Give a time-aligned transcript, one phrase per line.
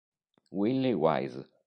[0.49, 1.45] Willie Wise